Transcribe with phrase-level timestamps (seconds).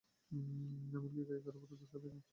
[0.91, 2.21] এমনকি গায়িকার উপরও দোষ চাপিয়ে দেন!